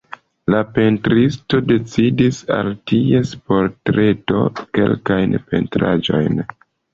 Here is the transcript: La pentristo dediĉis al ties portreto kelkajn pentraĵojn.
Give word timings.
La 0.51 0.59
pentristo 0.75 1.59
dediĉis 1.71 2.39
al 2.55 2.69
ties 2.93 3.35
portreto 3.51 4.41
kelkajn 4.79 5.39
pentraĵojn. 5.53 6.43